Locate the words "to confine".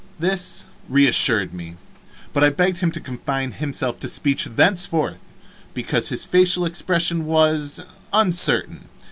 2.93-3.51